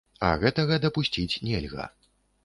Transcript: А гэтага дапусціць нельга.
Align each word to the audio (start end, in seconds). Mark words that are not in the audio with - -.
А 0.27 0.29
гэтага 0.43 0.77
дапусціць 0.85 1.39
нельга. 1.49 1.85